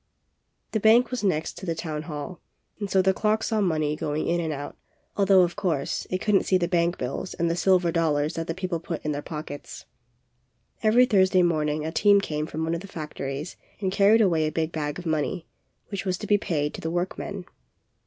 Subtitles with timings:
[0.00, 0.72] POLLY'S CLOCK.
[0.72, 2.40] 59 The bank was next to the town hall,
[2.78, 4.78] and so the clock saw money going in and out,
[5.18, 8.46] al though, of course, it couldnT see the bank bills and the silver dollars that
[8.46, 9.84] the people put in their pockets.
[10.82, 14.46] Every Thursday morning a team came from one of the factories and car ried away
[14.46, 15.46] a big bag of money,
[15.88, 17.44] which was to be paid to the workmen.